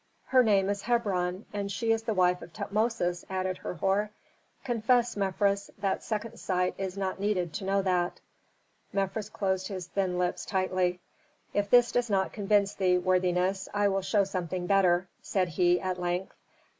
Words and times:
"Her 0.29 0.41
name 0.41 0.67
is 0.71 0.81
Hebron, 0.81 1.45
and 1.53 1.71
she 1.71 1.91
is 1.91 2.01
the 2.01 2.15
wife 2.15 2.41
of 2.41 2.51
Tutmosis," 2.51 3.23
added 3.29 3.59
Herhor. 3.59 4.09
"Confess, 4.63 5.15
Mefres, 5.15 5.69
that 5.77 6.01
second 6.03 6.37
sight 6.39 6.73
is 6.79 6.97
not 6.97 7.19
needed 7.19 7.53
to 7.53 7.65
know 7.65 7.83
that." 7.83 8.19
Mefres 8.91 9.29
closed 9.29 9.67
his 9.67 9.85
thin 9.85 10.17
lips 10.17 10.43
tightly. 10.43 11.01
"If 11.53 11.69
this 11.69 11.91
does 11.91 12.09
not 12.09 12.33
convince 12.33 12.73
thee, 12.73 12.97
worthiness, 12.97 13.69
I 13.75 13.89
will 13.89 14.01
show 14.01 14.23
something 14.23 14.65
better," 14.65 15.07
said 15.21 15.49
he 15.49 15.79
at 15.79 16.01
length. 16.01 16.33